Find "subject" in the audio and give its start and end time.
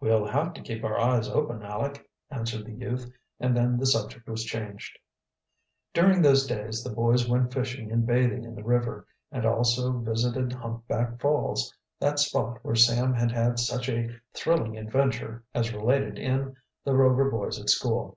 3.84-4.26